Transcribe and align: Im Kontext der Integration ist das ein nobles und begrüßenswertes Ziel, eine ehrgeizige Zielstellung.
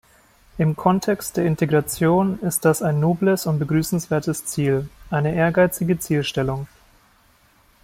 Im 0.57 0.75
Kontext 0.75 1.37
der 1.37 1.45
Integration 1.45 2.39
ist 2.39 2.65
das 2.65 2.81
ein 2.81 2.99
nobles 2.99 3.45
und 3.45 3.59
begrüßenswertes 3.59 4.45
Ziel, 4.47 4.89
eine 5.11 5.35
ehrgeizige 5.35 5.99
Zielstellung. 5.99 6.65